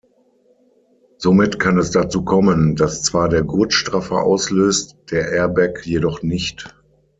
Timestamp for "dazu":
1.91-2.25